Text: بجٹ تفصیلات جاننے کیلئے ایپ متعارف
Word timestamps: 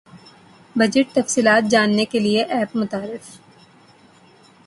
بجٹ 0.75 1.13
تفصیلات 1.15 1.69
جاننے 1.71 2.05
کیلئے 2.11 2.43
ایپ 2.55 2.75
متعارف 2.75 3.29